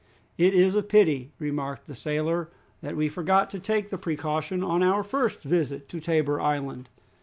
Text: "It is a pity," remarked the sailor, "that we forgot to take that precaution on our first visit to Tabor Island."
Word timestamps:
"It 0.35 0.55
is 0.55 0.73
a 0.73 0.81
pity," 0.81 1.31
remarked 1.37 1.85
the 1.85 1.93
sailor, 1.93 2.49
"that 2.81 2.95
we 2.95 3.07
forgot 3.07 3.51
to 3.51 3.59
take 3.59 3.89
that 3.89 3.99
precaution 3.99 4.63
on 4.63 4.81
our 4.81 5.03
first 5.03 5.43
visit 5.43 5.87
to 5.89 5.99
Tabor 5.99 6.41
Island." 6.41 6.89